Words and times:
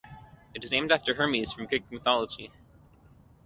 It 0.55 0.63
is 0.63 0.71
named 0.71 0.91
after 0.91 1.13
Hermes 1.13 1.51
from 1.53 1.67
Greek 1.67 1.91
mythology. 1.91 2.51